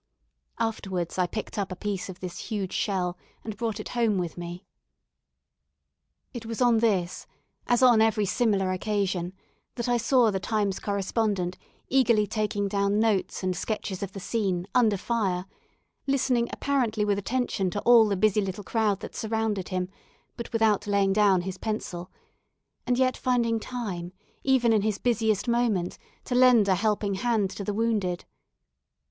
[0.57, 4.35] Afterwards I picked up a piece of this huge shell, and brought it home with
[4.35, 4.65] me.
[6.33, 7.27] It was on this,
[7.67, 9.33] as on every similar occasion,
[9.75, 11.55] that I saw the Times correspondent
[11.87, 15.45] eagerly taking down notes and sketches of the scene, under fire
[16.07, 19.87] listening apparently with attention to all the busy little crowd that surrounded him,
[20.35, 22.09] but without laying down his pencil;
[22.87, 24.13] and yet finding time,
[24.43, 28.25] even in his busiest moment, to lend a helping hand to the wounded.